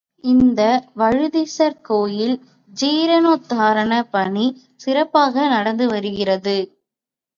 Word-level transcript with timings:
இந்த 0.23 0.61
வழுதீசர் 0.95 1.77
கோயில் 1.81 2.33
ஜீரணோத்தாரணப் 2.71 4.09
பணி 4.11 4.47
சிறப்பாக 4.75 5.47
நடந்து 5.47 5.87
வருகிறது. 5.87 6.57